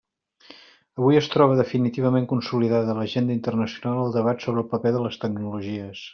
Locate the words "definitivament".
1.59-2.25